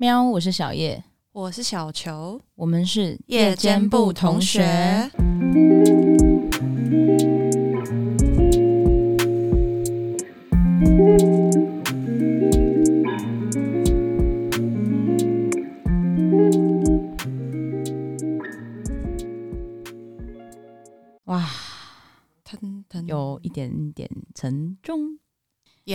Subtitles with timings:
[0.00, 1.02] 喵，我是小叶，
[1.32, 5.10] 我是小球，我们是夜间部同学。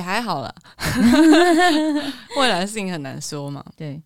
[0.04, 0.54] 还好了，
[2.38, 3.64] 未来的事情很难说嘛。
[3.76, 4.02] 对，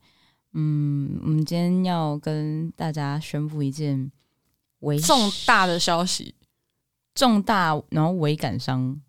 [0.53, 4.11] 嗯，我们今天要跟大家宣布一件
[4.79, 6.35] 微重大的消息，
[7.15, 9.01] 重大然后微感伤。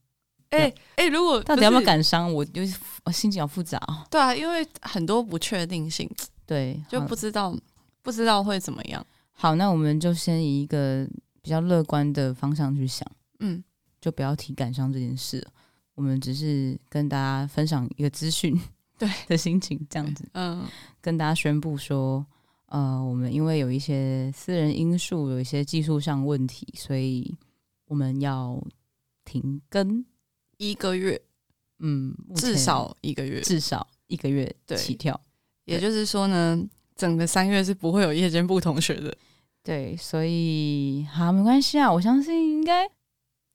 [0.50, 2.62] 哎哎、如果到底要不要感伤，我就
[3.04, 4.06] 我心情好复杂哦。
[4.10, 6.10] 对啊，因为很多不确定性，
[6.46, 7.54] 对，就不知道
[8.00, 9.04] 不知道会怎么样。
[9.32, 11.06] 好，那我们就先以一个
[11.42, 13.06] 比较乐观的方向去想，
[13.40, 13.62] 嗯，
[14.00, 15.50] 就不要提感伤这件事了。
[15.98, 18.56] 我们只是跟大家分享一个资讯，
[18.96, 20.64] 对的心情这样子，嗯，
[21.00, 22.24] 跟大家宣布说，
[22.66, 27.36] 呃，我们因为有一些私人因素，有一些技术上问题，所以
[27.86, 28.62] 我们要
[29.24, 30.04] 停更
[30.56, 31.20] 一个月，
[31.80, 35.20] 嗯，至少一个月，至少一个月起跳。
[35.64, 39.12] 也就是说呢，整个三月是不会有夜间部同学的，
[39.64, 42.88] 对，所以好，没关系啊，我相信应该。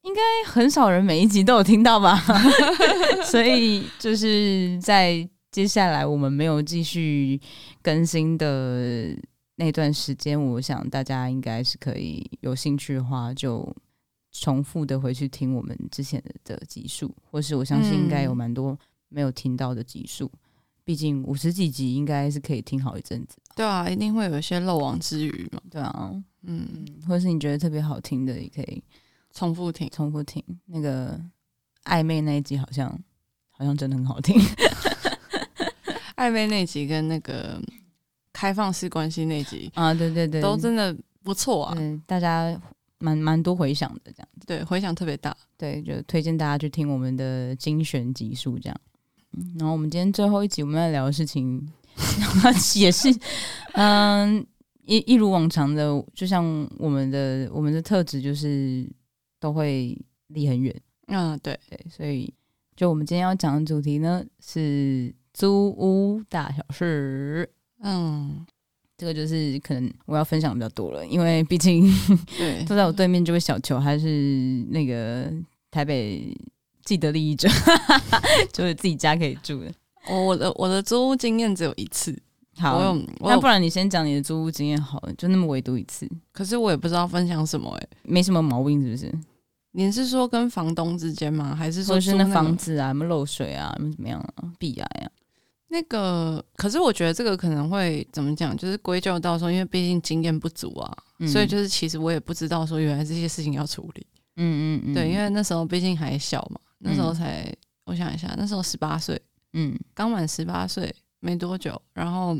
[0.03, 2.21] 应该很少人每一集都有听到吧，
[3.25, 7.39] 所以就是在接下来我们没有继续
[7.81, 9.15] 更新的
[9.55, 13.75] 那段时间，我想大家应该是可以有兴趣的话，就
[14.31, 18.77] 重复的回去听我们之前的集数，或是我相信应该有蛮多
[19.09, 20.29] 没有听到的集数，
[20.83, 23.37] 毕竟五十几集应该是可以听好一阵子。
[23.55, 25.61] 对啊，一定会有一些漏网之鱼嘛。
[25.71, 26.67] 对啊，嗯，
[27.07, 28.83] 或是你觉得特别好听的，也可以。
[29.33, 31.19] 重复听，重复听，那个
[31.85, 32.87] 暧昧那一集好像
[33.49, 34.39] 好像真的很好听。
[36.15, 37.59] 暧昧那集跟那个
[38.31, 42.55] 开放式关系那集啊，对对对，都真的不错啊，对，大家
[42.99, 48.81] 蛮蛮多回响的，这样子，对，回响特别大，对，就推荐大家去听我们的精选集数，这样。
[49.57, 51.67] 然后我们今天最后一集我们要聊的事情，
[52.79, 53.09] 也是
[53.73, 54.45] 嗯，
[54.85, 56.45] 一一如往常的，就像
[56.77, 58.87] 我们的我们的特质就是。
[59.43, 59.93] 都会
[60.27, 60.73] 离很远，
[61.07, 62.33] 嗯，对对，所以
[62.77, 67.49] 就我们今天要讲的主题呢是租屋大小事，
[67.81, 68.45] 嗯，
[68.97, 71.85] 这个就是可能我要分享比较多了，因为毕竟
[72.65, 75.29] 坐在我对面这位小球还是那个
[75.69, 76.33] 台北
[76.85, 77.49] 既得利益者，
[78.53, 79.69] 就是自己家可以住的。
[80.09, 82.17] 我我的我的租屋经验只有一次，
[82.55, 86.09] 好，我有我有那不然你先讲你的租屋经验好了，就那么唯独一次。
[86.31, 89.13] 可是我也不知道分享什么、没什么毛病，是不是？
[89.75, 91.55] 你是说跟房东之间吗？
[91.55, 92.89] 还是说是那房子啊？
[92.89, 93.73] 有没有漏水啊？
[93.77, 94.53] 有没有怎么样啊？
[94.57, 95.09] 壁癌啊？
[95.69, 98.55] 那个，可是我觉得这个可能会怎么讲？
[98.55, 104.05] 就是归咎到说，因为毕竟经验不足啊，嗯、所以就是其实我也不知道说原来这些事情要处理。
[104.35, 109.19] 嗯嗯嗯，对，因为那时候毕竟还小嘛，那时候才、嗯、我想一下，那时候十八岁，
[109.53, 112.39] 嗯，刚满十八岁没多久，然后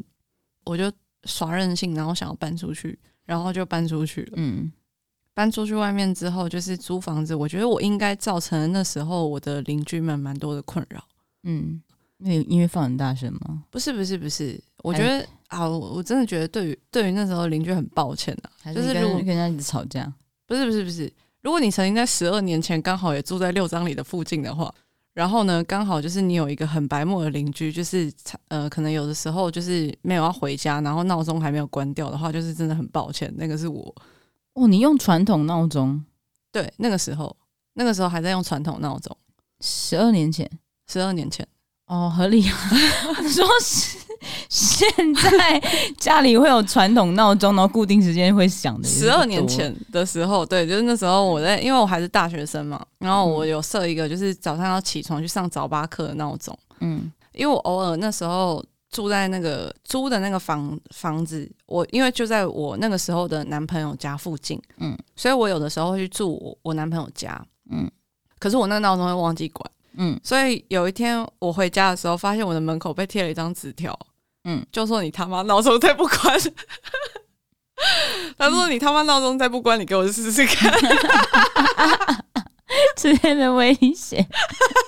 [0.65, 0.91] 我就
[1.23, 4.33] 耍任性，然后想要搬出去，然后就搬出去了。
[4.35, 4.71] 嗯。
[5.33, 7.33] 搬出去外面之后，就是租房子。
[7.33, 11.03] 我觉得我应该造成了那时候我的邻居们蛮多的困扰。
[11.43, 11.81] 嗯，
[12.17, 13.63] 那音乐放很大声吗？
[13.69, 14.61] 不是，不是，不是。
[14.83, 18.71] 我觉得啊，我真的觉得对于对于那时候邻居很抱歉啊。
[18.73, 20.11] 就是如果跟人家一直吵架，
[20.45, 21.11] 不是，不是，不是。
[21.41, 24.73] 如果你曾经在十二年前刚好也住在六张里的附近的话，
[25.13, 28.11] 然后呢，刚好就是你有一个很白目的邻居，就是
[28.47, 33.33] 呃，可能有的时候就是没有要回家，然后闹钟还没有关掉的话，就是真的很抱歉。
[33.35, 33.93] 那个是我。
[34.53, 36.03] 哦，你用传统闹钟？
[36.51, 37.35] 对，那个时候，
[37.73, 39.15] 那个时候还在用传统闹钟。
[39.61, 40.49] 十二年前，
[40.87, 41.47] 十二年前，
[41.87, 42.57] 哦，合理啊。
[43.27, 43.97] 说是
[44.49, 45.61] 现在
[45.97, 48.87] 家里会有传统闹钟，然后固定时间会响的。
[48.87, 56.57] 十二年前的时候，对，就是那时候我在，因为我还是大学生嘛，然后我有设一个，就是早上要起床去上早八课的闹钟。
[56.81, 58.63] 嗯，因为我偶尔那时候。
[58.93, 67.89] 住在那个租的那个房房子，我因为就在我那个时候的男朋友家附近，嗯，所以我有的时候会去住我，我男朋友家，嗯，
[68.37, 73.97] 可是我那个闹钟会忘记关，嗯，所以有一天我回家的时候，发现我的门口被贴了一张纸条，
[74.43, 76.39] 嗯，就说你他妈闹钟再不关，
[78.37, 80.71] 他说你他妈闹钟再不关，你给我试试看，
[82.95, 84.23] 直接的威胁，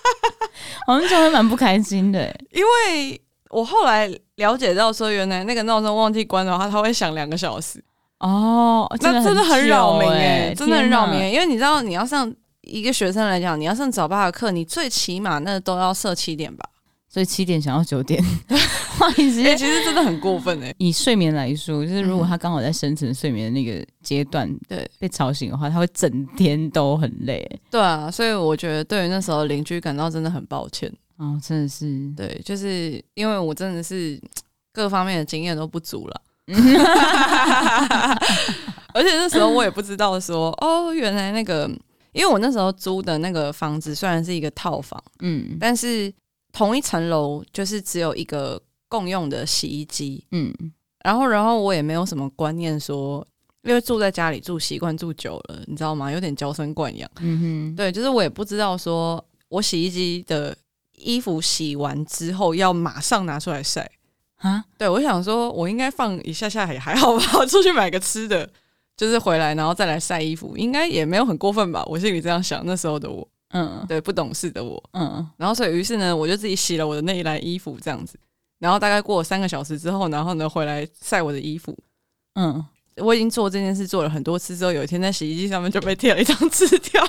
[0.87, 3.19] 我们就会蛮不开心的，因为。
[3.55, 4.05] 我后来
[4.35, 7.81] 了解到说，原来那个闹钟忘记关的话，它会响两个小时。
[8.19, 11.31] 哦，那真的很扰民哎，欸、真的很扰民。
[11.31, 12.29] 因为你知道，你要上
[12.63, 16.67] 一个学生来讲，你要上早八的课，你最起码那都要设七点吧？
[17.07, 18.21] 所以七点想要九点，
[18.99, 20.73] 换时间其实真的很过分哎。
[20.77, 27.49] 以睡眠来说，就是如果他刚好在深层睡眠的那个阶段，对被吵醒的话，他会整天都很累。
[27.71, 32.11] 对啊，所以我觉得对于那时候邻居感到真的很抱歉哦，真的是。
[32.15, 34.19] 对，就是因为我真的是
[34.71, 36.21] 各方面的经验都不足了，
[38.93, 41.69] 而且那时候我也不知道说哦，原来那个。
[42.15, 46.09] 因为我那时候租的那个房子虽然是一个套房，嗯，但是
[46.53, 48.57] 同一层楼就是只有一个
[48.87, 50.49] 共用的洗衣机，嗯，
[51.03, 53.27] 然后然后我也没有什么观念说，
[53.63, 56.09] 因为住在家里住习惯住久了，你知道吗？
[56.09, 60.55] 有点娇生惯养，嗯哼，对，就是我也不知道说我洗衣机的
[60.97, 63.89] 衣服洗完之后要马上拿出来晒
[64.37, 68.49] 啊，对，我想说我应该放一下下也还好吧，我出去买个吃的。
[68.97, 71.83] 就是回来，然后再来晒衣服，应该也没有很过分吧？
[71.85, 72.65] 我心里这样想。
[72.65, 78.17] 那时候的我，嗯，对，不懂事的我，嗯，然后所以于是呢，我就自己洗了我的那一来衣服，这样子。
[78.57, 81.77] 然后大概过了三个小时之后，然后呢回来晒我的衣服，
[82.35, 82.65] 嗯，
[82.95, 87.03] 我已经做这件事做了很多次之后，有一天在洗衣机上面就被贴了一张纸条。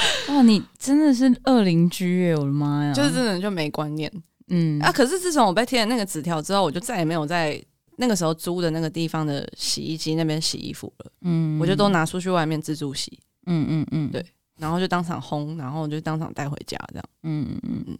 [0.28, 2.36] 哇，你真的是恶邻居耶！
[2.36, 4.10] 我的妈呀，就是真的就没观念，
[4.48, 4.80] 嗯。
[4.80, 4.92] 啊。
[4.92, 7.62] 可是自从我被贴了那个纸条之后，我就再也没有在。
[8.00, 14.24] 那个时候租的那个地方的洗衣机那边洗衣服了，嗯，我就都拿出去外面自助洗，嗯嗯嗯，对，
[14.56, 17.98] 然后就当场烘，然后就当场带回家这样，嗯嗯嗯，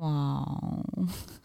[0.00, 0.44] 哇，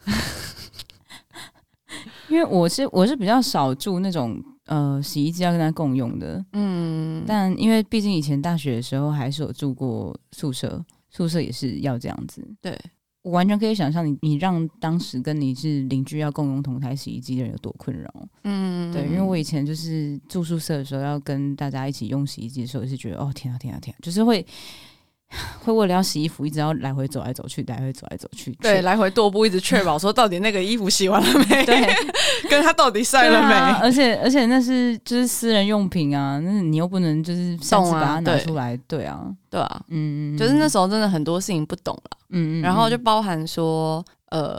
[2.28, 12.78] 因为我是我是比较少住那种呃洗衣机要跟他共用的，嗯，但因为毕竟以前大学的时候还是有住过宿舍，宿舍也是要这样子，对。
[13.22, 18.12] 我完全可以想象你，你让当时跟你是邻居要共用同台洗衣机的人有多困扰。
[18.42, 24.44] 嗯，对，因为我以前就是住宿舍的时候，要跟大家一起用洗衣机的时候，是觉得哦天啊天啊天啊，就是会
[25.62, 31.64] 会为了要洗衣服，一直要来回走来走去，来回走来走去，对，来回踱步，一直确保说到底那个衣服洗完了没？
[31.64, 31.80] 对，
[32.48, 33.54] 跟他到底晒了没？
[33.54, 42.18] 啊、 而且而且那是就是私人用品啊，那你又不能就是擅自把它拿出来，对，对啊，对啊，嗯，就是那时候真的很多事情不懂了。
[42.30, 44.58] 嗯，然后就包含说，呃，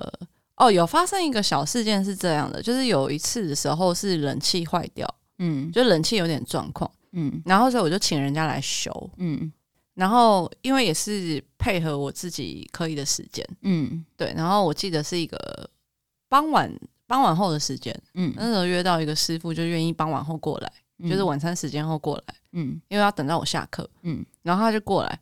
[0.58, 5.08] 哦，有发生一个小事件是这样的，就是有一次的时候是冷气坏掉，
[5.40, 9.52] 嗯，就冷气有点状况，嗯，然后所以我就请人家来修，嗯，
[9.96, 15.68] 然后因为也是配合我自己可以的时间，嗯，对，然后我记得是一个
[16.30, 16.72] 傍晚
[17.13, 22.24] 傍晚后的时间，嗯，那时候约到一个师傅就愿意傍晚后过来，嗯，就是晚餐时间后过来，
[22.54, 25.19] 嗯，因为要等到我下课，嗯，然后他就过来。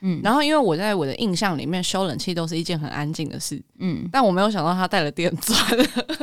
[0.00, 5.58] 嗯，然后因为我在我的印象里面修冷气都是一件很安静的事，嗯，但我没有想到他带了电钻，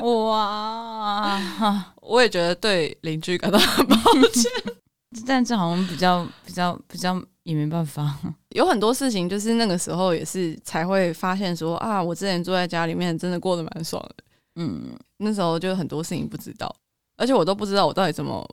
[0.03, 1.39] 哇，
[2.01, 3.95] 我也觉得对邻居感到很抱
[4.33, 4.51] 歉，
[5.27, 8.17] 但这好像比较比较比较也没办法，
[8.55, 14.23] 有很多事情就是那个时候也是才会发现说啊，我之前住在家里面真的过得蛮爽的，
[14.55, 14.91] 嗯，
[15.21, 16.75] 那时候就很多事情不知道，
[17.15, 18.47] 而且我都不知道我到底怎么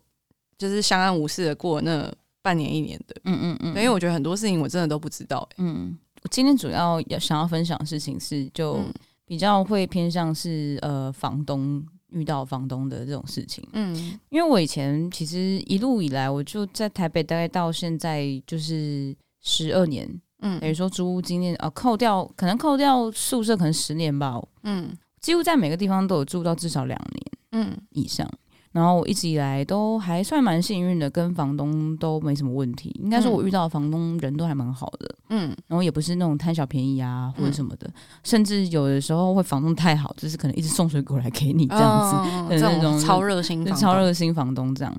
[0.57, 2.13] 就是相安无事的过那。
[2.41, 8.81] 半年一年的，嗯嗯嗯，因为我觉得很多事情我真的都不知道，欸，嗯，我今天主要要想要分享的事情是，就
[9.27, 13.95] 比较会偏向是呃房东遇到房东的这种事情，嗯，
[14.31, 20.09] 因为我以前其实一路以来我就在台北，大概到现在就是十二年，
[20.41, 27.77] 嗯，等于说租屋经验啊，扣掉可能扣掉宿舍可能十年吧，嗯，几乎在每个地方都有住到至少两年，嗯。
[27.91, 28.29] 以上。
[28.71, 32.95] 然后我一直以来都还算蛮幸运的，跟房东都没什么问题。
[33.03, 44.95] 应该说，我遇到的房东人都还蛮好的，嗯，然后也不是那种贪小便宜啊或者什么的，嗯、甚至有的时候会房东太好，就是可能一直送水果来给你这样子，哦、 那种，种超热心、超热心房东这样。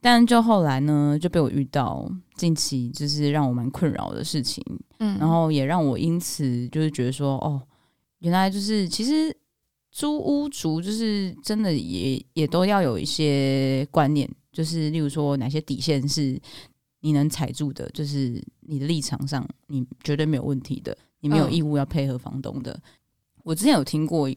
[0.00, 2.06] 但就后来呢，就被我遇到
[2.36, 4.62] 近期就是让我蛮困扰的事情，
[4.98, 7.60] 嗯，然后也让我因此就是觉得说，哦，
[8.22, 9.36] 原来就是其实。
[9.94, 16.40] 租屋族就是真的也也都要有一些观念，就是例如说哪些底线是
[17.00, 22.72] 你能踩住的，就是你的立场上你绝对没有问题的，你没有义务要配合房东的。
[22.72, 22.82] 嗯、
[23.44, 24.30] 我之前有听过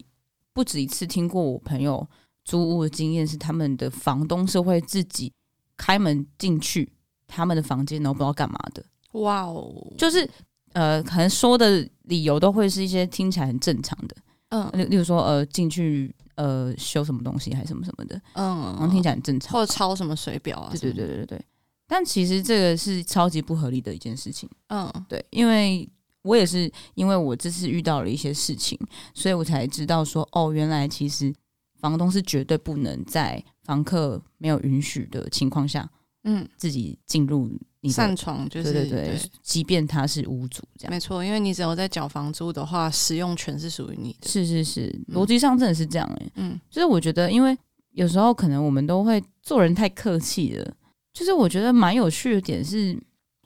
[0.52, 2.06] 不止一次，听过我朋友
[2.44, 5.32] 租屋的经验是，他们的房东是会自己
[5.74, 6.92] 开门进去
[7.26, 8.84] 他们的房间，然后不知道干嘛的。
[9.12, 10.28] 哇哦，就是
[10.76, 14.14] 呃，可能说的理由都会是一些听起来很正常的。
[14.50, 21.44] 嗯，例例如说，呃，进去呃修什么东西还是什么什么的，嗯，然后听起来很正常，或者抄什么水表啊，对对对对对。
[21.88, 25.88] 但其实这个是超级不合理的一件事情，嗯，对，因为
[26.20, 28.78] 我也是因为我这次遇到了一些事情，
[29.14, 31.32] 所以我才知道说，哦，原来其实
[31.80, 35.88] 房东是绝对不能在房客没有允许的情况下
[36.24, 39.30] 嗯，自己进入你擅闯，就是对对对，对。
[39.42, 44.28] 即便他是屋主这样，没错，因为你只要在缴房租的话，使用权是属于你的。
[44.28, 47.56] 是是是，逻辑上真的是这样哎、欸，嗯，就是我觉得，因为
[47.92, 50.74] 有时候可能我们都会做人太客气了，
[51.12, 52.88] 就是我觉得蛮有趣的点是，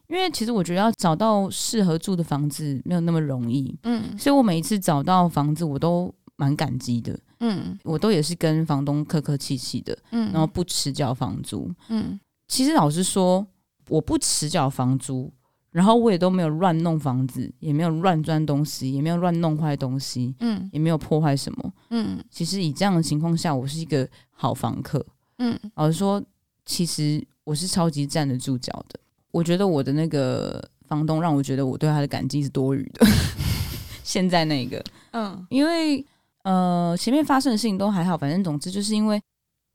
[0.09, 7.19] 因为其实我觉得要找到适合住的房子没有那么容易，嗯，所以我每一次找到房子，我都蛮感激的。
[7.43, 13.47] 嗯，我都也是跟房东客客气气的，嗯，然后不迟交房租，嗯，其实老实说，
[13.91, 15.31] 我不迟缴房租，
[15.71, 25.05] 然后我也都没有乱弄房子，也没有乱钻东西，也没有乱弄坏东西，嗯，也没有破坏什么，嗯，其实以这样的情况下，我是一个好房客，
[25.39, 26.23] 嗯，老实说，
[26.65, 28.99] 其实我是超级站得住脚的，
[29.33, 33.07] 我觉得我的那个房东让我觉得我对他的感激是多余的，
[34.03, 36.05] 现在那个，嗯，因为。
[36.43, 39.21] 呃，前面发生的事情都还好，反正总之就是因为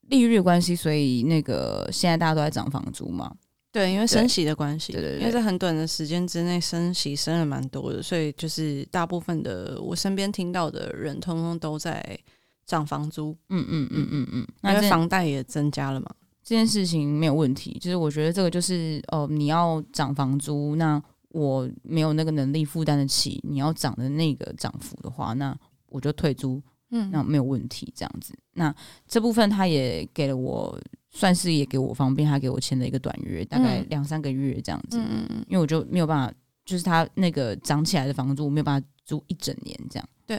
[0.09, 3.31] 利率的关系，所以那个现在大家都在涨房租嘛。
[3.75, 12.17] 对，因为升息的关系，对对对，因为在很短的时间之内升息升了蛮多的，所以就是大部分的我身边听到的人，通通都在
[12.65, 13.35] 涨房租。
[13.49, 16.07] 嗯嗯嗯嗯嗯，因为房贷也增加了嘛。
[16.41, 25.55] 这件事情没有问题，就是我觉得这个就是哦、呃，你要涨房租，那我没有那个能力负担得起你要涨的那个涨幅的话，那。
[25.87, 28.33] 我就退租，嗯，那没有问题，这样子。
[28.55, 28.73] 那
[29.07, 30.77] 这部分他也给了我，
[31.15, 34.99] 算是也给我方便，他给我签了一个短约，大概两三个月这样子。
[34.99, 36.33] 嗯嗯，因为我就没有办法，
[36.65, 40.09] 就是他那个涨起来的房租，我没有办法租一整年这样。
[40.27, 40.37] 对，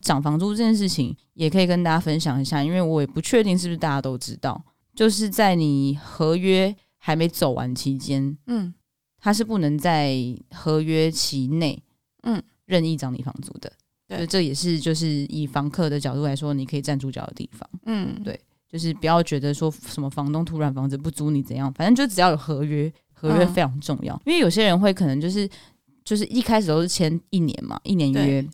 [0.00, 4.60] 涨房租这件事情也可以跟大家分享一下，因为我也不确定是不是大家都知道，
[4.96, 8.74] 就是在你合约还没走完期间，嗯，
[9.20, 10.16] 他是不能在
[10.50, 11.80] 合约期内，
[12.24, 13.72] 嗯，任意涨你房租的。
[14.08, 17.68] 对，这也是就是以房客的角度来说，你可以站住脚的地方。
[17.86, 18.40] 嗯，对，
[18.76, 24.14] 就是不要觉得说什么房东突然房子不租你怎样，反正就只要有合约，合约非常重要。
[24.16, 25.48] 嗯、因为有些人会可能就是
[26.04, 28.46] 就是一开始都是签一年嘛，一年约，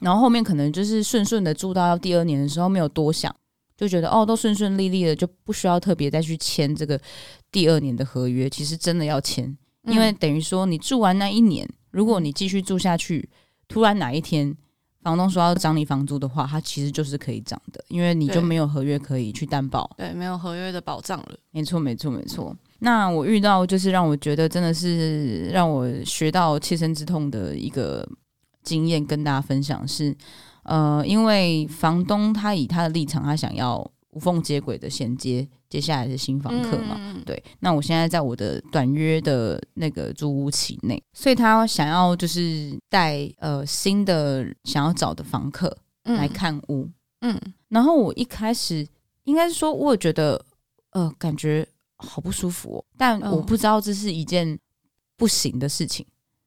[0.00, 3.30] 然后后面可能就是顺顺的住到第二年的时候没有多想，
[3.76, 6.98] 就觉得哦都顺顺利利的，就不需要特别再去签这个
[7.52, 8.48] 第二年的合约。
[8.48, 13.28] 其实真的要签，因为等于说你住完那一年，如果你继续住下去，
[13.68, 14.56] 突然哪一天。
[15.06, 21.38] 房东说要涨你房租的话，他其实就是可以涨的，因为你就没有合约可以去担保，对，没有合约的保障了。
[21.52, 22.52] 没错，没错，没错。
[22.80, 28.04] 那我遇到就是让我觉得真的是让我学到切身之痛的一个
[28.64, 30.12] 经验，跟大家分享是，
[30.64, 35.46] 呃，因为房东他以他的立场，他想要无缝接轨的衔接。
[35.68, 46.88] 接下来的新房客嘛，嗯、对，那我现在在我的短约的那个租屋期内，所以他想要就是带呃新的想要找的房客来看屋，
[47.20, 48.86] 嗯，嗯，然后我一开始
[49.24, 50.40] 应该是说，我也觉得
[50.90, 54.58] 呃感觉好不舒服哦，但我不知道这是一件
[55.16, 56.06] 不行的事情，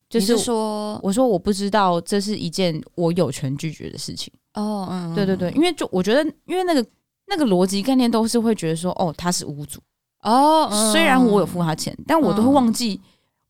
[0.09, 4.31] 就是说，我说我不知道这是一件我有权拒绝的事情。
[4.53, 6.85] 哦，嗯，对对对，因为就我觉得，因为那个。
[7.29, 9.79] 那个逻辑概念都是会觉得说，哦，他是屋主
[10.21, 12.99] 哦，虽然我有付他钱，但我都会忘记，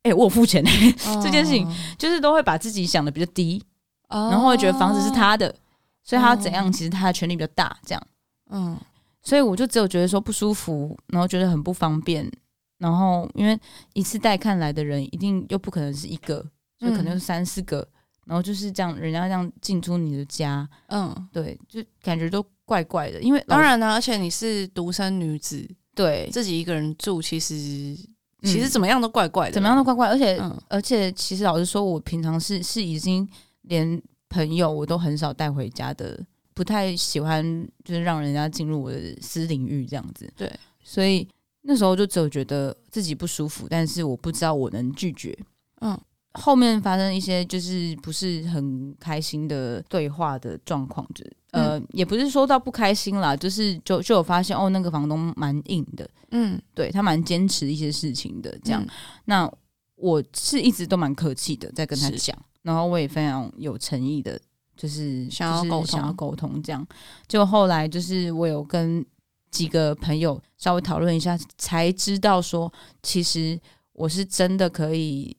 [0.04, 0.64] 哎，我有付钱
[1.24, 1.68] 这件事情，
[1.98, 3.64] 就是都会把自己想的比较低，
[4.10, 5.54] 然后会觉得房子是他的，
[6.04, 8.08] 所以他要怎样，其实他的权利比较大，这样，
[8.52, 8.78] 嗯，
[9.24, 12.30] 所以我就只有觉得说不舒服，然后觉得很不方便，
[12.78, 13.60] 然后因为
[13.94, 16.46] 一次带看来的人一定又不可能是一个，
[16.80, 17.88] 就可能是三四个，
[18.30, 22.46] 然后就是这样，人家这样进出你的家，嗯，对，就感觉都。
[22.70, 27.56] 怪怪的，因为当然呢，而且你是独生女子，对自己一个人住，其实
[28.44, 30.08] 其实怎么样都怪怪的，怎么样都怪怪。
[30.08, 33.28] 而且、嗯、而且，其实老实说，我平常是是已经
[33.64, 37.44] 连朋友我都很少带回家的，不太喜欢
[37.84, 40.32] 就是让人家进入我的私领域这样子。
[40.38, 40.48] 对，
[40.84, 41.28] 所以
[41.64, 45.36] 那时候就只有觉得自己不舒服，但是我不知道我能拒绝。
[45.82, 46.00] 嗯，
[46.34, 51.34] 后面发生一些就是不是很开心的对话的状况，就是。
[51.52, 58.84] 呃，也不是说到不开心啦，就是就就有发现哦，那个房东蛮硬的，嗯，对他蛮坚持一些事情的，这样。
[58.84, 58.90] 嗯、
[59.26, 59.52] 那
[59.96, 64.40] 我是一直都蛮客气的，在跟他讲，然后我也非常有诚意的，
[64.78, 66.86] 就是想要沟通，想要沟通这样。
[67.28, 69.04] 就后来就是我有跟
[69.50, 72.72] 几个朋友稍微讨论一下，才知道说，
[73.02, 73.60] 其实
[73.94, 75.36] 我是真的可以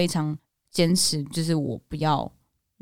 [0.00, 0.34] 非常
[0.70, 2.32] 坚持，就是我不要。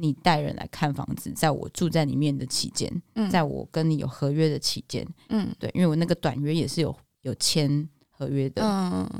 [0.00, 7.68] 你带人来看房子，在我住在里面的期间，嗯、在我跟你有合约的期间，嗯，对，因为我那个短约也是有有签
[8.08, 9.10] 合约的，嗯，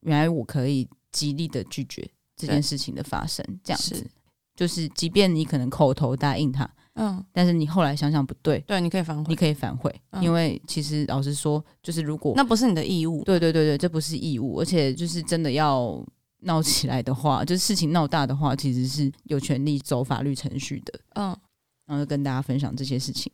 [0.00, 4.06] 原来我可以极力的拒绝这件事情的发生，这样子，
[4.54, 16.06] 就是即便你可能口头答应他，嗯，但是你后来想想不对，对，你可以反悔，你可以反悔，嗯、因为其实老实说，就是如果那不是你的义务，对对对对，这不是义务，而且就是真的要
[16.40, 21.36] 闹起来的话， 就是事情闹大的话，其实是有权利走法律程序的，嗯，
[21.86, 23.32] 然后就跟大家分享这些事情。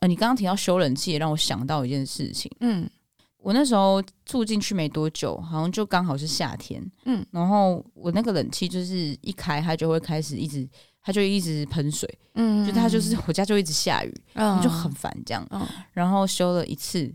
[0.00, 2.88] 呃，你刚刚提到修冷气，也让我想到一件事情，嗯。
[3.36, 10.66] 我那时候住进去没多久，好像就刚好是夏天，嗯，然后我那个冷气就是一开，它就会开始一直，
[11.02, 15.60] 它就一直喷水，嗯，就它就是我家就一直下雨，嗯，就很烦这样，嗯，
[15.92, 17.14] 然后修了一次、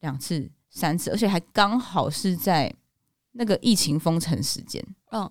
[0.00, 2.74] 两次、三次，而且还刚好是在
[3.36, 5.30] 那个疫情封城时间，嗯。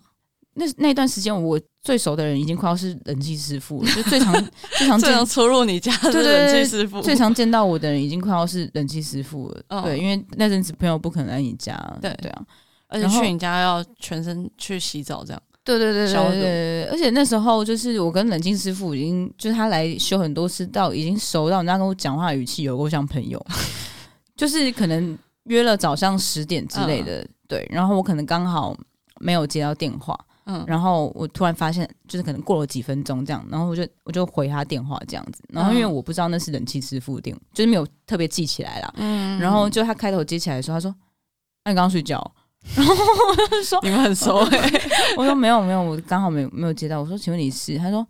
[0.57, 4.33] 那那段时间，我最熟的人已经快要是冷气师傅了，就最常
[4.77, 9.61] 最常最常出入你家的冷气师傅，最常见到我的人已经快要是冷气师傅了。
[9.67, 12.45] 哦、对，因为那阵子朋友不可能来你家，对对啊，
[12.87, 15.41] 而且去你家要全身去洗澡，这样。
[15.65, 23.45] 对对对对对，对，而且那时候就是我跟冷静师傅已经，就是他来修很多次，到已经熟到人家跟我讲话语气有够像朋友，
[24.37, 28.75] 就是可能约了早上十点之类的，嗯、对，然后我可能刚好
[29.19, 30.17] 没有接到电话。
[30.47, 38.93] 嗯，然后我突然发现，就是可能过了几分钟这样，然后我就我就回他电话这样子，然后因为我不知道那是冷气师傅的电，就是没有特别记起来啦。
[38.97, 40.93] 嗯，然后就他开头接起来的时候，他说
[41.65, 42.19] ：“那、啊、你刚刚睡觉？”
[42.77, 48.07] 然后我就说：“你们很熟哎、欸。”我说：“没有没有，我刚好没有没有接到。”我说：“请问你是？”他说：“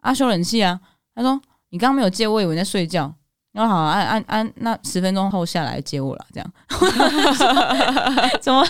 [0.00, 0.80] 啊，修冷气啊。”
[1.14, 3.14] 他说：“你刚刚没有接，我以为你在睡觉。”
[3.56, 6.52] 然后好，按按按，那十分钟后下来接我了，这样。
[8.42, 8.62] 怎么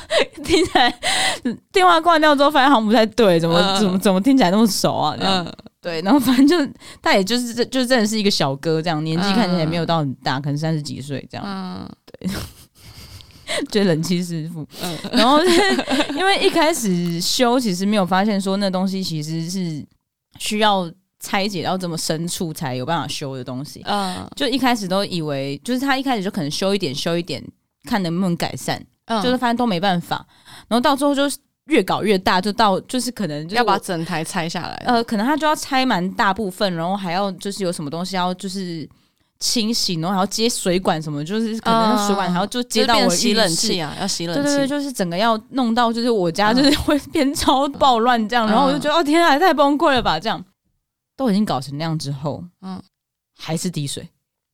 [0.44, 0.94] 听起来
[1.72, 5.16] 电话挂掉之后，发现好像不太对，怎么、嗯、怎么怎么听起来那么熟啊？
[5.18, 5.52] 这样、嗯、
[5.82, 11.44] 对，然后反正就他也就是这就真的是一个小哥，这样年纪看起来没有到很大，可能三十几岁这样。
[11.44, 12.30] 嗯，对，
[13.68, 14.64] 就冷气师傅。
[14.84, 15.40] 嗯、然后
[16.14, 19.84] 因为一开始修，其实没有发现说那东西其实是
[20.38, 20.88] 需要。
[21.18, 27.42] 拆解到这么深处才有办法修的东西，嗯，就一开始都以为，就是他一开始就可能修一点修一点，
[27.84, 30.24] 看能不能改善，嗯，就是发现都没办法，
[30.68, 31.22] 然后到最后就
[31.66, 38.88] 越搞越大，就到就是可能就要把整台拆下来，呃，可能他就要拆蛮大部分，然后还要就是有什么东西要就是
[39.40, 50.44] 清洗，然后还要接水管什么，就是可能水管还要就接到我洗冷气啊，要洗冷气，对对对，就是整个要弄到就是我家就是会变超暴乱这样，然后我就觉得哦天啊，太崩溃了吧这样。
[51.16, 52.80] 都已经搞成那样之后，嗯，
[53.36, 54.08] 还是滴水，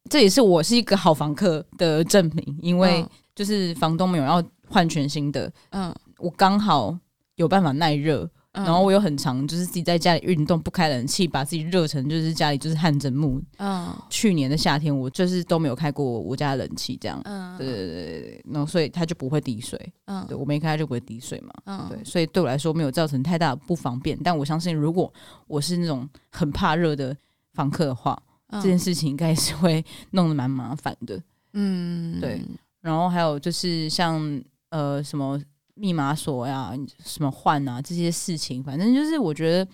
[0.09, 6.96] 这也是我是一个好房客的证明，因为就是房东没有要换全新的，嗯，我刚好
[7.35, 25.11] 有办法耐热，嗯、然后我又很常就是自己在家里运动，不开冷气，把自己热成就是家里就是汗蒸木，嗯，去年的夏天我就是都没有开过我家的冷气，这样，嗯，对对对对，然后所以它就不会滴水，嗯，对我没开它就不会滴水嘛，嗯，对，所以对我来说没有造成太大的不方便，但我相信如果
[25.47, 27.17] 我是那种很怕热的
[27.55, 31.19] 房客的话，嗯、这件事情应该是会弄得蛮麻烦的，
[31.55, 32.38] 嗯，对，
[32.83, 35.41] 然后还有就是像呃什么。
[35.75, 36.73] 密码锁呀，
[37.05, 39.71] 什么换啊，这些事情，反正就是我觉得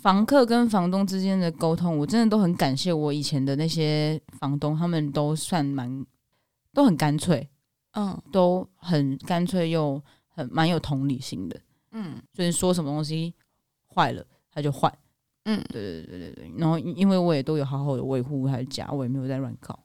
[0.00, 6.04] 房客跟房东之间的沟通，我真的都很感谢我以前的那些房东，他们都算蛮
[6.72, 7.46] 都很干脆，
[7.92, 11.60] 嗯，都很干脆又很蛮有同理心的，
[11.92, 13.34] 嗯，就是说什么东西
[13.94, 14.92] 坏了他就换，
[15.44, 19.78] 嗯，对对对对对，然后因为我也都有好好的维护他的家，我也没有在乱搞。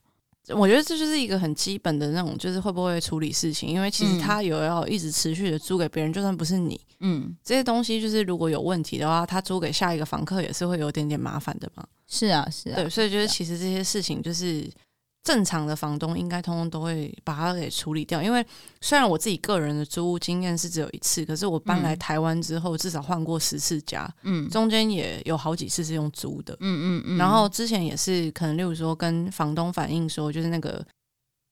[0.55, 11.85] 我觉得这就是一个很基本的那种，就是会不会处理事情，因为其实他有要一直持续的租给别人，就算不是你，嗯，这些东西就是如果有问题的话，他租给下一个房客也是会有点点麻烦的嘛。
[12.07, 14.69] 是啊，是啊，对，所以就是其实这些事情就是。
[15.21, 18.43] 正常的房东应该通通都会把它给处理掉，因为
[18.81, 30.83] 虽然我自己个人的租屋经验是只有一次，可是我搬来台湾之后至少换过十次家，嗯，中间也有好几次是用租的，嗯嗯嗯，然后之前也是可能例如说跟房东反映说，就是那个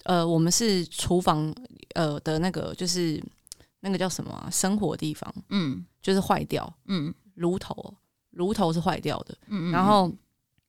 [0.05, 1.53] 呃，我们是厨房
[1.93, 3.21] 呃的那个就是
[3.81, 7.93] 那个叫什么啊，生活地方，嗯，就是坏掉，嗯，炉头
[8.31, 10.09] 炉头是坏掉的，嗯嗯，然后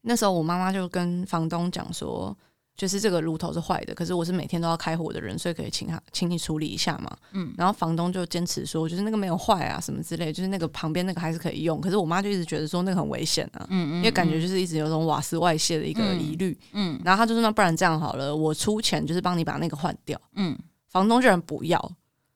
[0.02, 2.37] 那时候我妈妈就跟房东讲说。
[2.78, 7.10] 就是这个炉头是坏的，可是我是每天都要开火的人，所以可以请他，请你处理一下嘛。
[7.32, 11.80] 嗯，然后房东就坚持说，就是那个没有坏啊，什么之类，就是那个旁边那个还是可以用。
[11.80, 20.56] 可是我妈就一直觉得说那个很危险啊，嗯，嗯嗯，因为感觉就是一直有种瓦斯外泄的一个疑虑，嗯，嗯，然后他就说那不然这样好了，我出钱就是帮你把那个换掉，嗯，
[20.88, 21.80] 房东居然不要，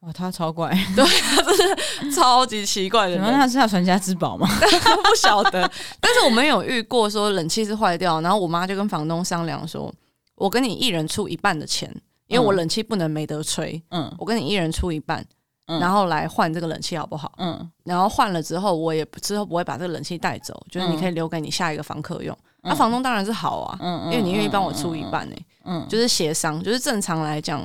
[0.00, 4.48] 哇，他超怪， 对，他就是超级奇怪的人，他是他传家之宝吗？
[5.08, 9.94] 不晓得，但是我们有遇过说冷气是坏掉，然后我妈就跟房东商量说。
[10.42, 11.88] 我跟你一人出一半的钱，
[12.26, 13.80] 因为我冷气不能没得吹。
[13.90, 15.24] 嗯，我跟你一人出一半，
[15.66, 17.32] 嗯、然后来换这个冷气好不好？
[17.38, 22.36] 嗯，然后换了之后，我也之后不会把这个冷气带走，就是你可以留给你下一个房客用。
[22.62, 27.64] 那房东当然是好啊，嗯，因为你愿意帮我出一半呢，嗯，就是协商，就是正常来讲。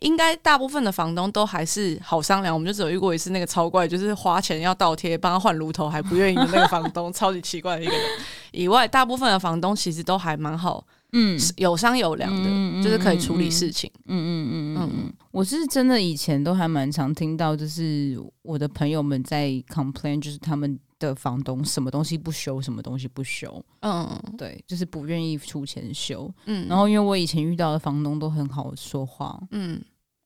[0.00, 8.02] 应该大部分的房东都还是好商量，我们就只有遇过一次那个超怪，就是花钱要倒贴帮他换炉头还不愿意的那个房东， 超级奇怪的一个人。
[8.50, 10.84] 以外，大部分的房东其实都还蛮好，
[11.14, 13.90] 嗯，有商有量的，嗯、就是可以处理事情。
[14.06, 23.64] 嗯嗯嗯嗯嗯，嗯，我是真的以前都还蛮常听到，就是我的朋友们在 complain，就是他们的房东什么东西不修，什么东西不修。
[23.80, 26.28] 嗯，对，就是不愿意出钱修。
[26.46, 29.40] 嗯，然后因为我以前遇到的房东都很好说话。
[29.52, 29.80] 嗯。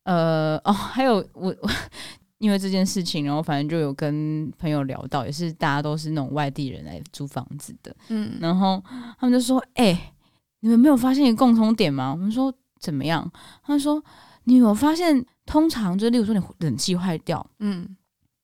[0.05, 1.71] 呃哦，还有我我
[2.39, 8.83] 因为这件事情，然后反正就有跟朋友聊到，也是大家都是那种外地人来租房子的，嗯，然后
[9.19, 10.13] 他们就说：“哎、欸，
[10.61, 13.31] 你们没有发现一个共同点吗？”我们说：“怎么样？”
[13.65, 14.03] 他们说
[14.45, 17.97] ：“你有发现，通常就例如说你冷气坏掉，嗯，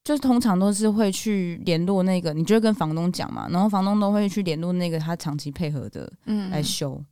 [0.03, 7.03] 就是通常都是会去联络那个，你就会跟房东讲嘛，然后房东都会去联络那个他长期配合的，嗯，来修，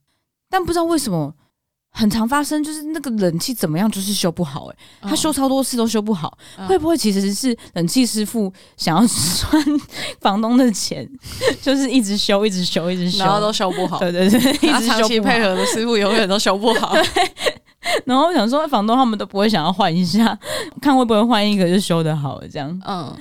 [0.48, 1.34] 但不知道为什么。”
[1.94, 4.76] 很常发生，就是那个冷气怎么样，就是修不好、欸。
[5.00, 9.62] 哎，他修超多次都修不好，嗯、会不会其实是冷气师傅想要赚
[10.20, 11.06] 房东的钱，
[11.60, 13.98] 就是一直修，一直修，一直修，然后都修不好。
[13.98, 16.94] 对对对， 一直长期配合的师傅永远都修不好。
[18.06, 20.38] 然后我想说，房东他们都不会想要换一下，
[20.80, 22.80] 看会不会换一个就修得好了，这样。
[22.86, 23.14] 嗯，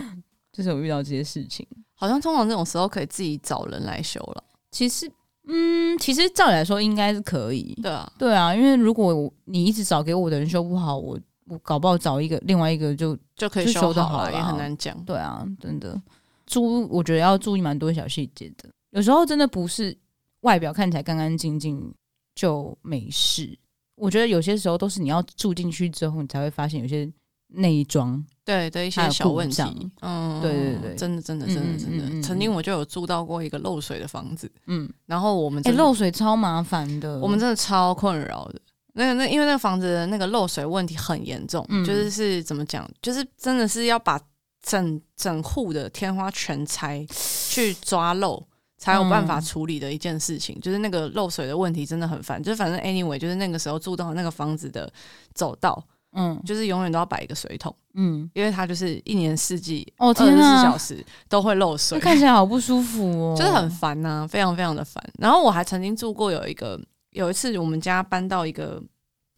[0.54, 4.44] 就是我遇到这些事情，好像通常这种时候可以自己找人来修了。
[4.72, 5.12] 其实。
[5.48, 7.78] 嗯，其实照理来说应该是可以。
[7.82, 14.98] 对啊，对啊，因为如果你一直找给我的人修不好，我我搞不好找一个另外一个就就可以修得好了，也很难讲。
[15.04, 16.00] 对啊，真的
[16.46, 19.98] 租我觉得要注意蛮多小细节的，有时候真的不是
[20.42, 21.94] 外表看起来干干净净
[22.36, 23.58] 就没事。
[23.96, 27.12] 我觉得有些时候都是你要住进去之后，你才会发现有些。
[27.52, 28.24] 内装。
[28.44, 29.62] 对的一些小问题，
[30.02, 38.60] 嗯，对对对，真的真的真的真的，嗯嗯嗯、曾经我就有住到过一个漏水的房子，嗯，然后我们哎、欸、漏水超麻烦的，我们真的超困扰的。
[38.94, 44.20] 那个那因为那个房子的那个漏水问题很严重，嗯、就是是怎么讲，就是真的是要把
[44.64, 48.44] 整整户的天花全拆去抓漏，
[48.78, 50.58] 才有办法处理的一件事情。
[50.58, 54.92] 嗯、就是那个漏水的问题真的很烦，就是反正 anyway，就是那个时候住到那个房子的
[55.36, 55.82] 走道。
[56.14, 65.02] 嗯，就是永远都要摆一个水桶，嗯，因为它就是一年四季哦，二十四小时都会漏水，看起来好不舒服哦，就是很烦呐、啊，非常非常的烦。
[65.20, 66.78] 然后我还曾经住过有一个，
[67.12, 68.84] 有一次我们家搬到一个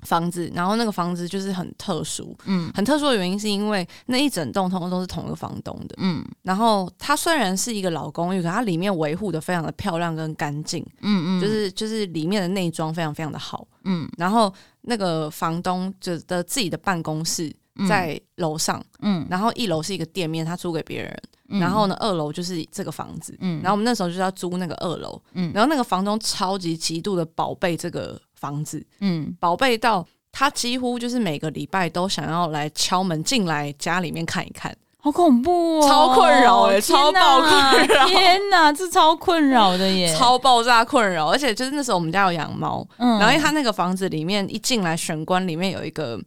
[0.08, 14.52] 房子，然后那个房子就是很特殊，嗯，很特殊的原因是因为那一整栋通通都是同一个房东的，嗯，然后它虽然是一个老公寓，可它里面维护的非常的漂亮跟干净，嗯嗯，就是就是里面的内装非常非常的好，嗯，然后。
[14.84, 17.54] 那个房东就的自己的办公室
[17.90, 34.76] 在楼上，嗯，然后一楼是一个店面，他租给别人，嗯、然后呢，二楼就是这个房子，嗯，然后我们那时候就是要租那个二楼，嗯，然后那个房东超级极度的宝贝这个房子，嗯，宝贝到他几乎就是每个礼拜都想要来敲门进来家里面看一看。
[35.04, 38.08] 好恐怖哦，超困扰哎，超爆困扰！
[38.08, 41.28] 天哪，这超困扰的耶， 超爆炸困扰！
[41.28, 46.18] 而且就是那时候我们家有养猫，嗯，然后因为他那个房子里面一进来玄关里面有一个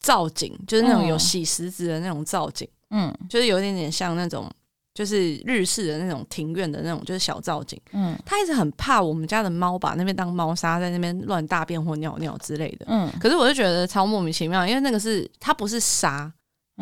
[0.00, 4.50] 造景，就是那种有洗石子的那种造景，嗯，就是有一点点像那种
[4.94, 16.32] 就是日式的那种庭院的那种就是小造景，嗯，他一直很怕我们家的猫把那边当猫砂，在那边乱大便或尿尿之类的，嗯，可是我就觉得超莫名其妙，因为那个是它不是沙。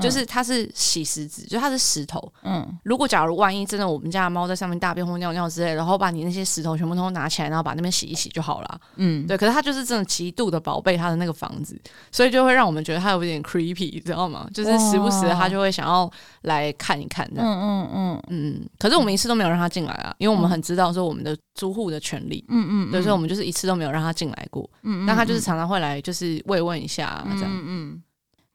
[0.01, 2.21] 就是它是洗石子，就它是石头。
[2.43, 8.81] 嗯，如果假如万一真的我们家的猫在上面大便或尿尿之类，然后把你那些石头全部都拿起来，然后把那边洗一洗就好了。
[8.97, 9.37] 嗯，对。
[9.37, 14.49] 可是它就是真的极度的宝贝它的那个房子，所以就会让我们觉得它有点 creepy，知道吗？
[14.55, 16.11] 就是时不时它就会想要
[16.43, 17.49] 来看一看这样。
[17.49, 18.69] 嗯嗯嗯嗯。
[18.79, 22.45] 可是我们一次都没有让它进来啊，因为我们很知道说我们的租户的权利。
[22.49, 22.91] 嗯嗯。
[22.91, 24.69] 所以说我们就是一次都没有让它进来过。
[24.83, 25.07] 嗯嗯。
[25.07, 27.51] 但它就是常常会来，就是慰问一下啊，这样。
[27.53, 28.03] 嗯嗯。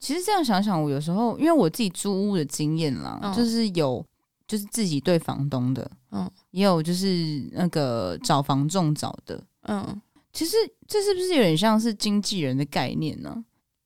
[0.05, 4.05] 其实这样想想，我有时候因为我自己租屋的经验啦，嗯、就是有
[4.47, 9.99] 就是自己对房东的，嗯，也有就是那个找房仲找的，嗯，
[10.31, 10.55] 其实
[10.87, 13.43] 这是不是有点像是经纪人的概念呢？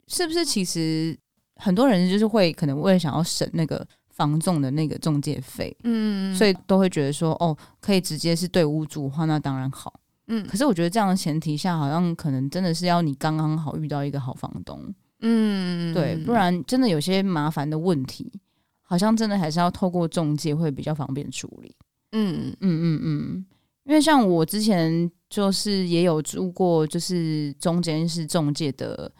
[0.08, 1.18] 是不是其实
[1.56, 10.46] 很多人就是会可能为了想要省那个房仲的那个中介费，嗯，所以都会觉得说哦，可以直接是对屋主的话，那当然好，嗯。
[10.46, 14.94] 可是我觉得这样的前提下，好像可能真的是要你刚刚好遇到一个好房东。
[15.22, 18.32] 嗯，对，不然真的有些麻烦的问题，
[18.82, 21.76] 好像真的还是要透过中介会比较方便处理。
[22.12, 23.46] 嗯嗯嗯嗯，
[23.84, 29.12] 因为像我之前就是也有住过，就是中间是中介的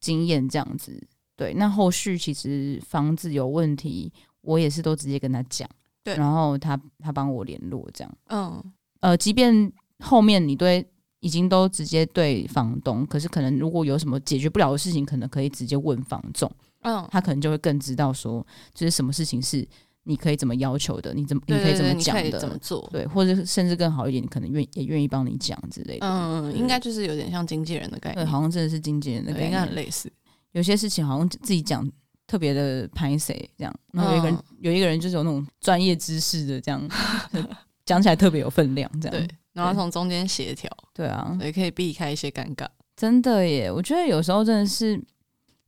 [0.00, 1.00] 经验这样子。
[1.36, 5.68] 对，那后续其实房子有问题，我也是都直接跟他讲，
[6.02, 8.16] 对，然后他他帮我联络这样。
[8.28, 9.72] 嗯，呃，即便。
[10.04, 10.84] 后面你对
[11.22, 16.50] 已经都直接对房东，可是可能如果有什么解决不了的事情，可能可以直接问房仲，
[16.82, 19.64] 嗯，他可能就会更知道说，就是什么事情是
[20.02, 30.12] 你可以怎么要求的，你怎么你可以怎么讲的，怎么做，对，或者甚至更好一点，你可能愿也愿意帮你讲之类的，嗯嗯，应该就是有点像经纪人的概念，对，好像真的是经纪人的概念，应该很类似。
[30.50, 31.88] 有些事情好像自己讲
[32.26, 36.82] 特别的拍谁这样，然后有一个人、嗯、有一个人就是有那种专业知识的这样
[37.86, 42.66] 讲起来特别有分量这样，对，然后从中间协调，对啊，也可以避开一些尴尬。
[42.96, 45.02] 真的耶，我觉得有时候真的是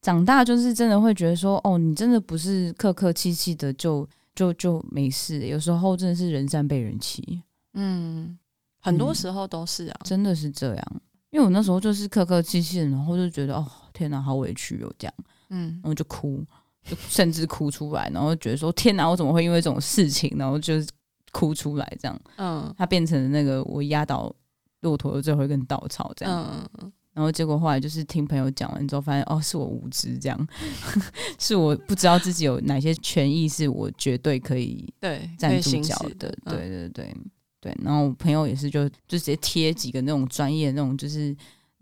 [0.00, 7.42] 长大就是真的会觉得说，哦，你真的不是客客气气的就就就没事，有时候真的是人善被人欺，
[7.72, 8.38] 嗯，
[8.80, 11.00] 很多时候都是啊，真的是这样。
[11.30, 15.14] 因为我那时候就是客客气气，然后就觉得哦天哪，好委屈哦这样，
[15.50, 16.44] 嗯，然后就哭，
[16.88, 20.86] 就甚至哭出来，然后觉得说天哪，我怎么会因为这种事情，然后就是
[21.34, 24.34] 哭出来这样，嗯，他变成那个我压倒
[24.80, 30.48] 骆驼的最后一根稻草这样，嗯，然后结果后来就是听朋友讲完之后，发现哦是我无知这样，
[31.38, 37.14] 是我不知道自己有哪些权益是我绝对可以对站住脚的，对对对。
[37.60, 41.34] 对，然后我朋友也是就，就就直接贴几个那种专业那种，就是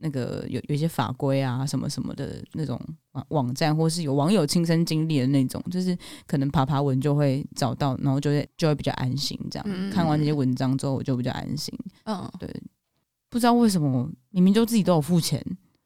[0.02, 2.78] 那个有有一些法规啊什么什么的那种
[3.12, 9.38] 网网站，或是有网友亲身经历的那种，就是可能爬爬文就会找到，然后就会就会比较安心。
[9.50, 11.72] 这样、嗯、看完那些文章之后，我就比较安心。
[12.04, 12.48] 嗯，对，
[13.30, 15.40] 不知道为什么明明就自己都有付钱，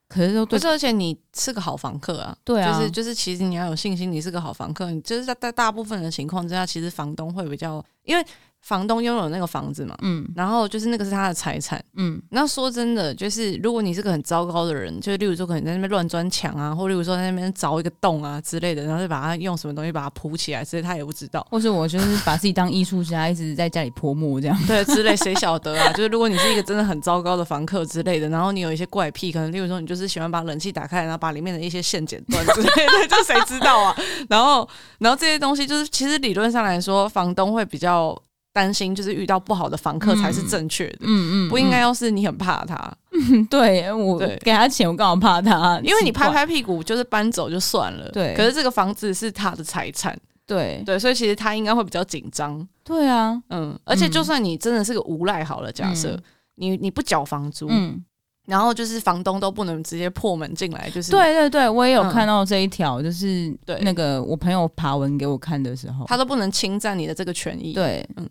[0.08, 2.34] 可是都对，不是，而且你是个好房客啊。
[2.42, 4.90] 对啊，就是就是，其实你要有信心，你是个好房客。
[4.90, 8.24] 你就是在在大部分的情况之下，其实房东会比较因为。
[8.62, 21.46] 房东拥有那个房子嘛，嗯，然后就是那个是他的财产，嗯，那说真的，就是如果你是个很糟糕的人，就例如说可能在那边乱钻墙啊，或例如说在那边凿一个洞啊之类的，然后就把它用什么东西把它铺起来，所以他也不知道。
[21.48, 25.90] 或是我就是把自己当艺术家，一直在家里泼墨这样，对，之类谁晓得啊？
[25.94, 33.94] 就是如果你是一个真的很糟糕的房客之类的，然后你有一些怪癖，可能例如说你就是喜欢把冷气打开，然后把里面的一些线剪断之类的， 就谁知道啊？
[34.28, 38.20] 然后，然后这些东西就是其实理论上来说，房东会比较。
[38.56, 42.74] 担心就是遇到不好的房客才是正确的，嗯嗯，嗯，不应该要是你很怕他，
[43.12, 45.78] 嗯、对我给他钱，我干嘛怕他？
[45.84, 48.32] 因为你拍拍屁股就是搬走就算了，对。
[48.34, 50.82] 可是这个房子是他的财产，对。
[50.86, 53.78] 对，所以其实他应该会比较紧张，对啊，嗯。
[53.84, 56.22] 而且就算你真的是个无赖好了，假设、嗯、
[56.54, 58.02] 你你不缴房租，嗯，
[58.46, 68.28] 然后就是房东都不能直接破门进来，就是对对对，我也有看到这一条，就是对那个我朋友爬文给我看的时候，他都不能侵占你的这个权益，对，嗯。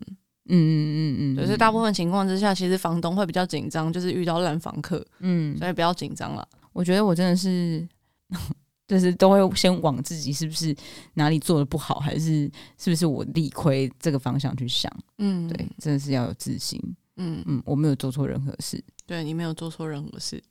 [0.48, 6.46] 嗯嗯嗯嗯，就是大部分情况之下，其实房东会比较紧张，就是遇到烂房客，嗯，所以不要紧张了。
[6.72, 7.84] 我觉得我真的是，
[8.86, 10.72] 就是都会先往自己是不是
[11.14, 12.48] 哪里做的不好，还是
[12.78, 14.88] 是不是我理亏这个方向去想。
[15.18, 16.80] 嗯，对，真的是要有自信。
[17.16, 20.42] 嗯嗯，我没有做错任何事，对，你没有做错任何事，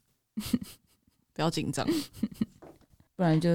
[1.33, 1.85] 不要紧张，
[3.15, 3.49] 不然就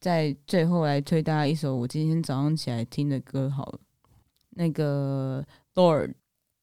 [0.00, 3.80] 在最后来推大家一首我今天早上起来听的歌好了。
[4.50, 6.14] 那个 Lorde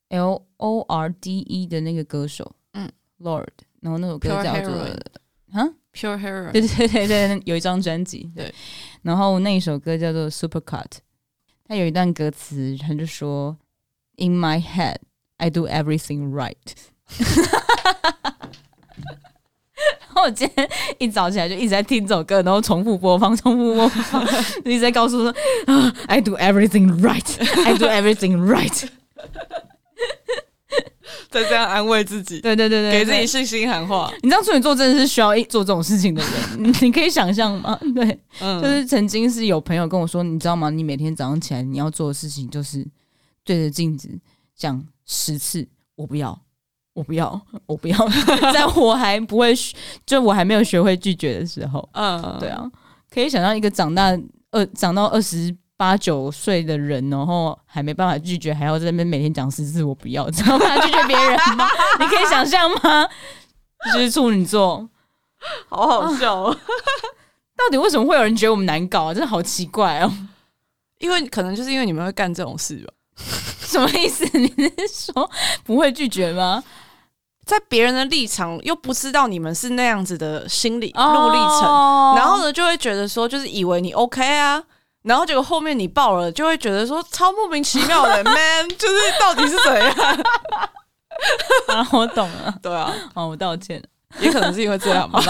[0.10, 3.47] L O R D E 的那个歌手，嗯，Lorde，
[3.80, 4.73] 然后那首歌叫做
[5.54, 8.54] 啊 Pure Heroine，对对对对，有一张专辑，对，
[9.01, 10.97] 然后那一首歌叫做 Supercut，
[11.63, 13.58] 他有一段歌词，他就说
[14.17, 14.97] In my head
[15.38, 16.56] I do everything right。
[19.85, 24.25] 然后我今天一早起来就一直在听这首歌，然后重复播放，重复播放，
[24.63, 25.35] 一直在告诉说
[25.67, 28.71] 啊， I do everything right，I do everything right，
[31.29, 34.09] 在这样安慰自己，对对对对，给自己信心喊话。
[34.23, 37.77] 你知道处女座真的是需要做这种事情的人， 你可以想象吗？
[37.93, 40.69] 对，嗯，就是曾经是有朋友跟我说，你知道吗？
[40.69, 42.87] 你每天早上起来你要做的事情就是
[43.43, 44.09] 对着镜子
[44.55, 46.39] 讲十次“我不要”。
[46.95, 47.97] 我不要，我不要，
[48.53, 49.53] 在我还不会，
[50.05, 52.63] 就我还没有学会拒绝的时候，嗯，对啊，
[53.13, 54.17] 可以想象一个长大
[54.51, 60.65] 二长到二十八九岁的人，然后还没办法拒绝，还要在那边每天讲十次我不要， 知道吗？
[60.86, 61.67] 拒绝别人吗？
[61.99, 63.05] 你可以想象吗？
[63.93, 64.89] 就是处女座，
[65.67, 66.58] 好好笑哦！
[67.58, 69.13] 到底为什么会有人觉得我们难搞啊？
[69.13, 70.12] 真的好奇怪哦！
[70.99, 72.93] 因为可能就是因为你们会干这种事吧？
[73.60, 74.25] 什么意思？
[74.38, 75.29] 你是说
[75.65, 76.63] 不会拒绝吗？
[77.45, 82.17] 在别人的立场又不知道你们是那样子的心理路历程，oh.
[82.17, 84.62] 然后呢就会觉得说，就是以为你 OK 啊，
[85.03, 89.93] 然后结果后面你爆了，就会觉得说超莫名其妙的 man，就是到底是怎样？
[91.67, 93.81] 啊，我懂了，对啊，哦，我道歉，
[94.19, 95.21] 也可能是因为这样吧，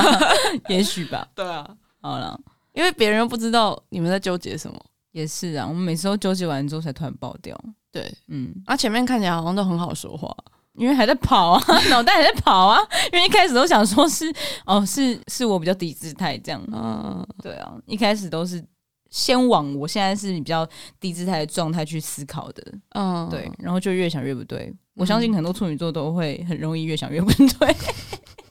[0.70, 1.68] 也许吧， 对啊，
[2.02, 2.40] 好了，
[2.72, 4.80] 因为别人又不知道你们在纠结什么，
[5.12, 7.60] 也是啊，我们每次都纠结完之后才突然爆掉，
[7.92, 10.34] 对，嗯，啊，前面看起来好像都很好说话。
[10.78, 12.80] 因为还在跑啊， 脑袋还在跑啊。
[13.14, 14.34] 因为一开始都想说是
[14.66, 16.62] 哦，是是我比较低姿态这样。
[16.72, 18.64] 嗯，对啊，一开始都是
[19.10, 20.68] 先往我现在是比较
[21.00, 22.64] 低姿态的状态去思考的。
[22.90, 24.74] 嗯，对，然后就越想越不对。
[24.96, 27.76] 我相信很多处女座都会很容易越想越不对，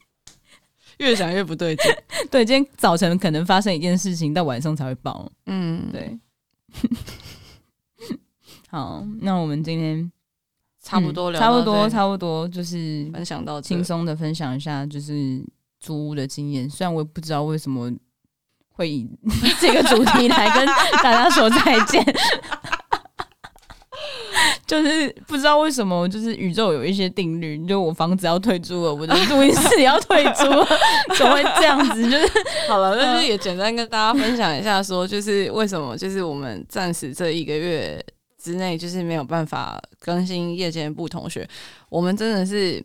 [0.98, 1.90] 越想越不对劲。
[2.30, 5.30] 对，今天早晨可能发生一件事情，到晚上才会爆。
[5.46, 6.18] 嗯，对。
[8.68, 10.10] 好，那我们今天。
[10.85, 15.42] 差不多，差不多，差不多，就是分享到轻松的分享一下，就是
[15.81, 16.68] 租屋的经验。
[16.68, 17.90] 虽然我也不知道为什么
[18.68, 19.09] 会以
[19.59, 20.66] 这个主题来跟
[21.03, 22.05] 大家说再见，
[24.66, 30.68] 就是不知道为什么，就是宇宙有一些定律，就我房子要退租了，我的录音室也要退租了，
[31.16, 32.03] 怎么会这样子？
[32.11, 32.31] 就是
[32.68, 38.05] 好了，那就也简单跟大家分享一下，说就是为什么，就是我们暂时这一个月。
[38.44, 41.48] 之内就是没有办法更新夜间部同学，
[41.88, 42.78] 我们真的是，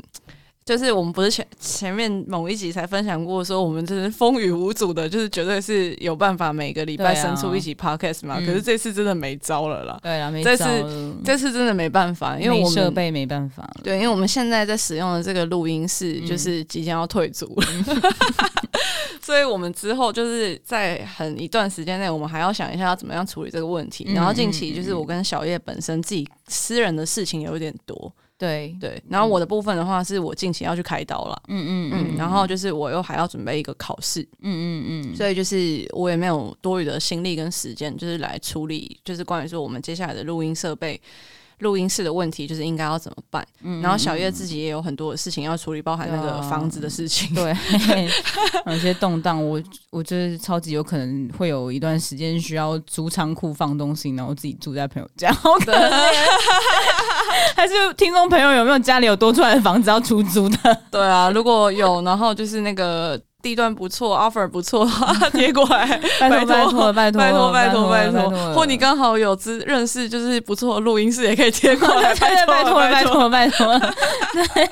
[0.70, 8.36] 就是我们不是前前面某一集才分享过说，我们真是风雨无阻的，就是绝对是有办法每个礼拜生出一集 podcast 嘛。
[8.36, 10.00] 啊、可是这次真的没招了啦。
[10.04, 10.58] 对啊，没招了。
[10.58, 13.68] 这次这次真的没办法，因为我们设备没办法。
[13.84, 17.68] 对，因为我们现在在使用的这个录音室就是即将要退租了。
[17.74, 18.02] 嗯
[19.20, 24.08] 所以，我们之后就是在很一段时间内，我们还要想一下要怎么样处理这个问题。
[24.14, 29.00] 然后，近期就是我跟小叶本身自己私人的事情有一点多，对对。
[29.08, 32.18] 然后我的部分的话，是我近期要去开刀了，嗯嗯嗯。
[32.18, 35.16] 然后就是我又还要准备一个考试，嗯嗯嗯。
[35.16, 41.00] 所以就是我也没有多余的心力跟时间，就是来处理，就是关于说我们接下来的录音设备。
[41.60, 43.46] 录音室的问题就是应该要怎么办？
[43.64, 47.34] 嗯，然后小月自己也有很多的事情要处理，包含那个房子的事情。
[47.36, 47.56] 对，
[48.68, 55.32] 有些动荡，我我觉得超级有可能会有一段时间需要租仓库放东西，然后自己住在朋友家。
[55.34, 55.90] 好可怜。
[57.56, 60.82] 还是听众朋友有没有家里有多出来的房子要出租的？
[60.90, 63.20] 对啊，如果有，然后就是那个。
[63.42, 64.88] 地段不错，offer 不错，
[65.32, 65.86] 贴过来，
[66.20, 72.80] 拜托拜托拜托拜托拜托拜托，或你刚好有知认识就是不错的录音室，也可以贴过来， 拜托拜托。
[72.80, 73.80] 拜托拜托，
[74.54, 74.70] 对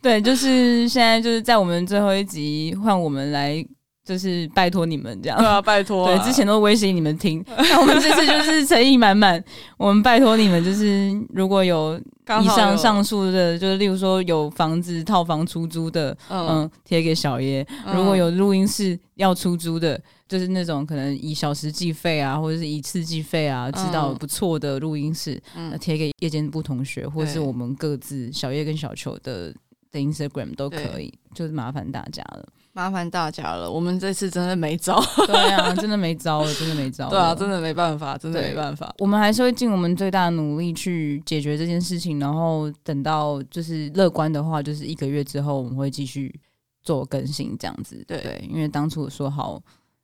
[0.00, 3.64] 对，就是现在就是在我们最后一集换我们来。
[4.10, 6.04] 就是拜托你们这样，对啊，拜托。
[6.04, 9.42] 对，之前都威胁你们听， 那我们这次就是诚意满满，
[9.76, 11.96] 我们拜托你们，就是如果有
[12.42, 29.54] 以上上述的，就是例如说有房子套房出租的，嗯，贴给小叶；如果有录音室要出租的，就是那种可能以小时计费啊，或者是以次计费啊，知道不错的录音室，那贴给夜间部同学，或者是我们各自小叶跟小球的
[29.92, 32.48] 的 Instagram 都可以，就是麻烦大家了。
[32.72, 35.02] 麻烦大家了，我们这次真的没招。
[35.26, 37.10] 对啊，真的没招了，真的没招了。
[37.12, 38.94] 对啊，真的没办法，真的没办法。
[38.98, 46.38] 我们还是会尽我们最大的努力去解决这件事情，然后等到就是乐观的话，就是一个月之后我们会继续
[46.82, 48.04] 做更新，这样子。
[48.06, 49.60] 对，对，因为当初说好。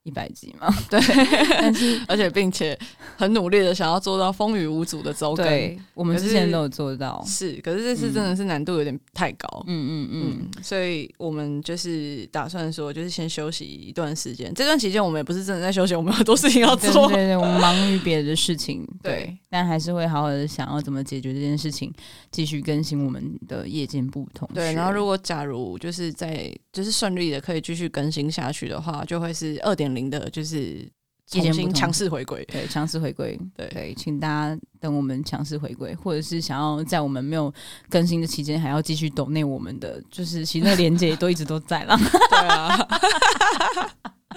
[0.07, 1.01] 一百集嘛，对，
[1.61, 2.79] 但是 而且并且
[3.17, 14.55] 很努力的想要做到风雨无阻的周更，对，我们之前都有做到，是，可是这次真的是难度有点太高，嗯嗯嗯，所以我们就是打算说，就是先休息一段时间。
[14.55, 21.93] 这段期间我们也不是真的在休息，我们有很多事情要做，对对对，我们忙于别的事情， 对，但还是会好好的想要怎么解决这件事情，
[22.31, 24.49] 继续更新我们的夜间部同。
[24.55, 30.89] 对，然后如果假如就是在就是顺利的可以继续更新下去的话，就会是二点零的，就是
[31.27, 37.53] 重新强势回归，对，强势回归， 对，对，请大家等我们强势回归，或者是想要在我们没有
[37.89, 41.99] 更新的期间还要继续抖内我们的，就是其实那个连接都一直都在了，
[42.31, 42.89] 对啊，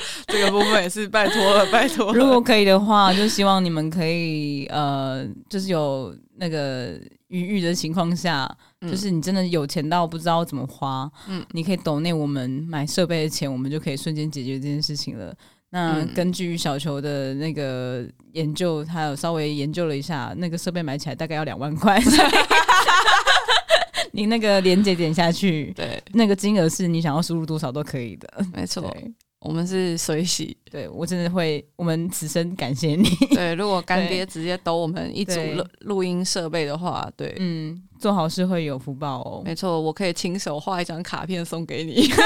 [0.28, 8.50] 这个部分也是拜托了，拜托，如果可以的话，就希望你们可以呃，就是有那个余裕的情况下。
[8.82, 15.36] 就是你真的有钱到不知道怎么花，嗯，你可以抖内我们买设备的钱，我们就可以瞬间解决这件事情了。
[15.72, 22.02] 那根据小球的那个研究，他有稍微研究了一下，那个设备买起来大概要两万块。
[24.14, 28.96] 你那个连接点下去，对，那个金额是你想要输入多少都可以的，没错。
[29.40, 33.10] 我们是随喜， 对，我真的会，我们此生感谢你。
[33.34, 39.42] 对，如果干爹直接抖我们一组录录音设备的话，对，嗯，做好事会有福报哦。
[39.46, 42.10] 没错，我可以亲手画一张卡片送给你。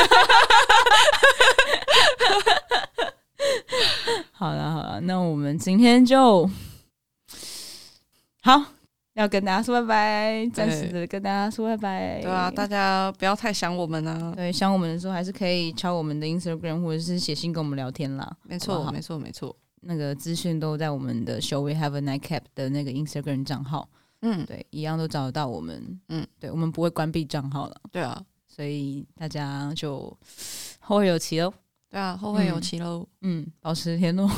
[4.31, 6.49] 好了好了，那我们今天就
[8.41, 8.65] 好。
[9.13, 12.21] 要跟大家说拜拜，暂时的跟大家说拜拜。
[12.21, 14.33] 对啊，大家不要太想我们啊。
[14.35, 18.35] 对，想我们的时候还是可以敲我们的 Instagram 或者是写信跟我们聊天啦。
[18.43, 19.55] 没错，没错，没错。
[19.81, 23.87] 那个资讯都在我们的 Shall We Have a Nightcap 的那个 Instagram 账号。
[24.21, 25.99] 嗯，对，一样都找得到我们。
[26.09, 27.75] 嗯，对，我们不会关闭账号了。
[27.91, 30.17] 对啊，所以大家就
[30.79, 31.53] 后会有期哦。
[31.93, 33.07] 对啊，后会有期喽。
[33.21, 34.27] 嗯，保持联络，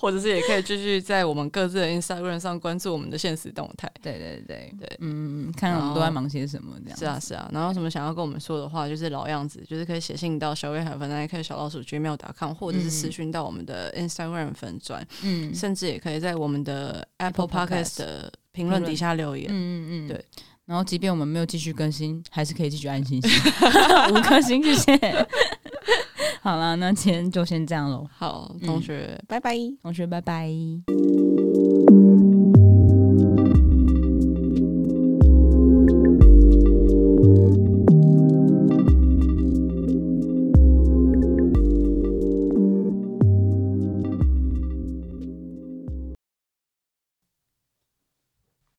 [0.00, 3.86] 或者是也可以继续在我们各自的 Instagram 上关注我们的现实动态。
[4.00, 6.98] 对对对对，嗯，看看我们都在忙些什么这样。
[6.98, 19.48] 是啊是啊，然后什么想要跟我们说的话，就是老样子，就是可以写信到小威海粉那可以小老鼠 gmail.com，或者是私讯到我们的 Instagram 粉专，嗯，甚至也可以在我们的 Apple Podcast 的评论底下留言。
[19.50, 20.24] 嗯嗯嗯，对。
[20.66, 23.30] 然后，即便我们没有继续更新，还是可以继续按星星，
[24.14, 25.26] 五颗星，谢谢。
[26.40, 28.06] 好了，那今天就先这样喽。
[28.16, 29.54] 好，同学，嗯、拜拜。
[29.82, 30.48] 同学，拜拜。